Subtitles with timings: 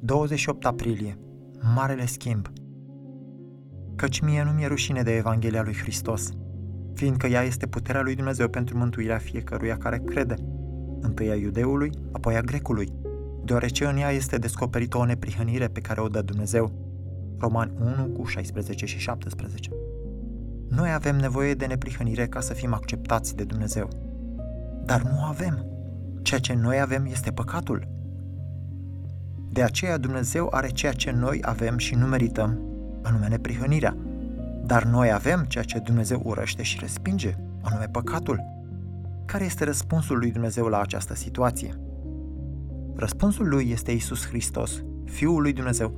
[0.00, 1.18] 28 aprilie.
[1.74, 2.48] Marele schimb.
[3.96, 6.30] Căci mie nu mi-e rușine de Evanghelia lui Hristos,
[6.94, 10.34] fiindcă ea este puterea lui Dumnezeu pentru mântuirea fiecăruia care crede,
[11.00, 12.92] întâi a iudeului, apoi a grecului,
[13.44, 16.72] deoarece în ea este descoperită o neprihănire pe care o dă Dumnezeu.
[17.38, 19.70] Romani 1 cu 16 și 17.
[20.68, 23.88] Noi avem nevoie de neprihănire ca să fim acceptați de Dumnezeu.
[24.84, 25.66] Dar nu avem.
[26.22, 27.97] Ceea ce noi avem este păcatul.
[29.58, 32.60] De aceea Dumnezeu are ceea ce noi avem și nu merităm,
[33.02, 33.96] anume neprihănirea.
[34.64, 38.40] Dar noi avem ceea ce Dumnezeu urăște și respinge, anume păcatul.
[39.24, 41.80] Care este răspunsul lui Dumnezeu la această situație?
[42.96, 45.92] Răspunsul lui este Isus Hristos, Fiul lui Dumnezeu,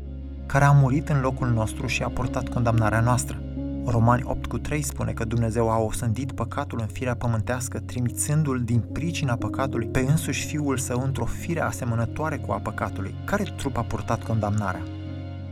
[0.46, 3.42] care a murit în locul nostru și a portat condamnarea noastră.
[3.84, 8.80] Romani 8 cu 3 spune că Dumnezeu a osândit păcatul în firea pământească, trimițându-l din
[8.80, 13.14] pricina păcatului pe însuși Fiul Său într-o fire asemănătoare cu a păcatului.
[13.24, 14.82] Care trup a purtat condamnarea?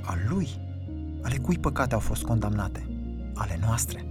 [0.02, 0.48] A Lui.
[1.22, 2.86] Ale cui păcate au fost condamnate?
[3.34, 4.04] Ale noastre.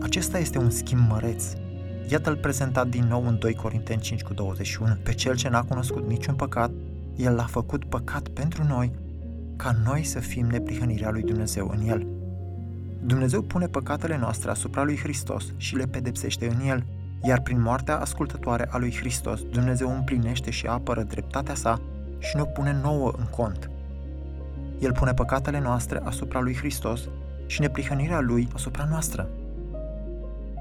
[0.00, 1.44] Acesta este un schimb măreț.
[2.08, 4.94] Iată-l prezentat din nou în 2 Corinteni 5 cu 21.
[5.02, 6.70] Pe cel ce n-a cunoscut niciun păcat,
[7.16, 8.92] el l-a făcut păcat pentru noi,
[9.56, 12.06] ca noi să fim neprihănirea lui Dumnezeu în el.
[13.02, 16.84] Dumnezeu pune păcatele noastre asupra lui Hristos și le pedepsește în el,
[17.22, 21.80] iar prin moartea ascultătoare a lui Hristos, Dumnezeu împlinește și apără dreptatea sa
[22.18, 23.70] și ne pune nouă în cont.
[24.78, 27.00] El pune păcatele noastre asupra lui Hristos
[27.46, 29.28] și neprihănirea lui asupra noastră.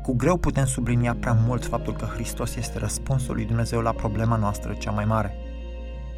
[0.03, 4.35] Cu greu putem sublinia prea mult faptul că Hristos este răspunsul lui Dumnezeu la problema
[4.35, 5.35] noastră cea mai mare.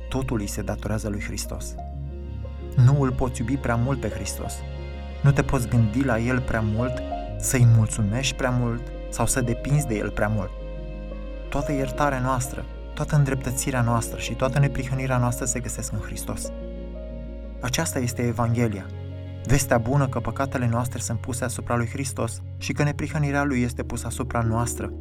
[0.09, 1.75] Totul îi se datorează lui Hristos.
[2.75, 4.53] Nu îl poți iubi prea mult pe Hristos,
[5.22, 7.02] nu te poți gândi la el prea mult,
[7.39, 10.50] să-i mulțumești prea mult sau să depinzi de el prea mult.
[11.50, 16.52] Toată iertarea noastră, toată îndreptățirea noastră și toată neprihănirea noastră se găsesc în Hristos.
[17.59, 18.86] Aceasta este Evanghelia,
[19.45, 23.83] vestea bună că păcatele noastre sunt puse asupra lui Hristos și că neprihănirea lui este
[23.83, 24.92] pusă asupra noastră,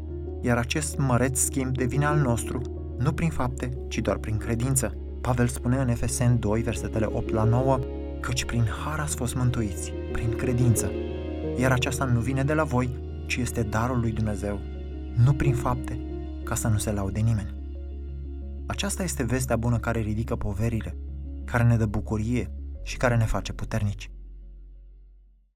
[0.41, 2.63] iar acest măreț schimb devine al nostru,
[2.99, 4.95] nu prin fapte, ci doar prin credință.
[5.21, 7.79] Pavel spune în Efeseni 2, versetele 8 la 9,
[8.21, 10.91] căci prin har ați fost mântuiți, prin credință.
[11.59, 14.61] Iar aceasta nu vine de la voi, ci este darul lui Dumnezeu,
[15.25, 16.01] nu prin fapte,
[16.45, 17.55] ca să nu se laude nimeni.
[18.67, 20.97] Aceasta este vestea bună care ridică poverile,
[21.45, 22.51] care ne dă bucurie
[22.83, 24.11] și care ne face puternici.